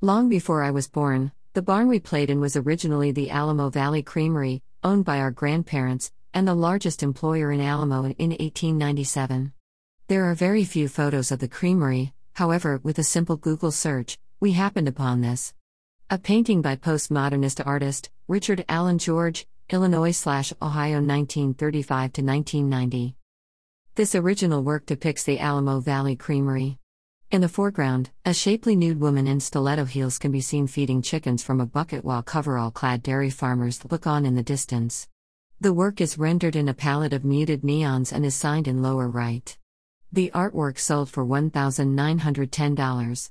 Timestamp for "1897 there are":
8.30-10.36